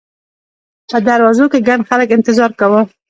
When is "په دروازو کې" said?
0.89-1.59